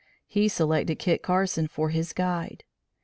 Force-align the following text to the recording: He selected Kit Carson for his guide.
He 0.25 0.47
selected 0.47 0.97
Kit 0.97 1.21
Carson 1.21 1.67
for 1.67 1.89
his 1.89 2.11
guide. 2.11 2.63